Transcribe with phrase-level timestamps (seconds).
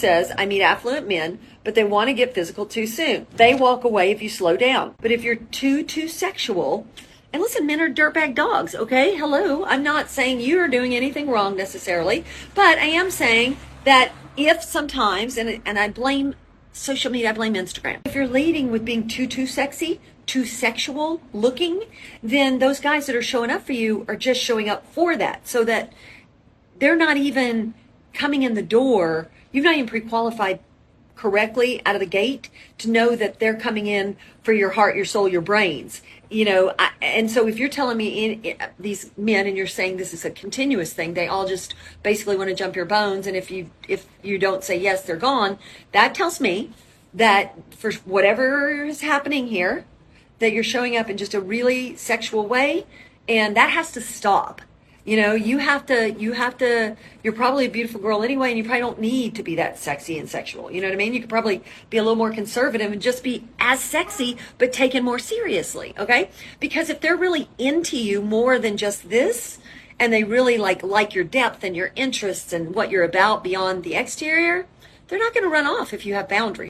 [0.00, 3.26] says, I meet affluent men, but they want to get physical too soon.
[3.36, 4.94] They walk away if you slow down.
[5.00, 6.86] But if you're too, too sexual,
[7.32, 9.14] and listen, men are dirtbag dogs, okay?
[9.16, 9.64] Hello.
[9.64, 12.24] I'm not saying you're doing anything wrong necessarily,
[12.54, 16.34] but I am saying that if sometimes, and, and I blame
[16.72, 18.00] social media, I blame Instagram.
[18.04, 21.84] If you're leading with being too, too sexy, too sexual looking,
[22.22, 25.46] then those guys that are showing up for you are just showing up for that
[25.46, 25.92] so that
[26.78, 27.74] they're not even
[28.12, 29.28] coming in the door.
[29.52, 30.60] You've not even pre qualified
[31.20, 32.48] correctly out of the gate
[32.78, 36.00] to know that they're coming in for your heart, your soul, your brains.
[36.30, 39.66] You know, I, and so if you're telling me in, in, these men and you're
[39.66, 43.26] saying this is a continuous thing, they all just basically want to jump your bones,
[43.26, 45.58] and if you if you don't say yes, they're gone.
[45.92, 46.72] That tells me
[47.12, 49.84] that for whatever is happening here,
[50.38, 52.86] that you're showing up in just a really sexual way,
[53.28, 54.62] and that has to stop.
[55.04, 58.58] You know, you have to, you have to, you're probably a beautiful girl anyway, and
[58.58, 60.70] you probably don't need to be that sexy and sexual.
[60.70, 61.14] You know what I mean?
[61.14, 65.02] You could probably be a little more conservative and just be as sexy, but taken
[65.02, 65.94] more seriously.
[65.98, 66.30] Okay.
[66.60, 69.58] Because if they're really into you more than just this,
[69.98, 73.84] and they really like, like your depth and your interests and what you're about beyond
[73.84, 74.66] the exterior,
[75.08, 76.68] they're not going to run off if you have boundaries.